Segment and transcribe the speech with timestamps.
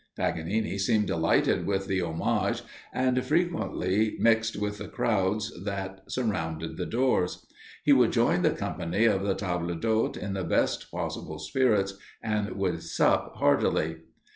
[0.17, 6.87] Paganini seemed delighted with the homage, and frequently mixed with the crowds that surrounded the
[6.87, 7.45] doors.
[7.83, 12.49] He would join the company at the table d'hôte in the best possible spirits, and
[12.53, 13.97] would sup heartily.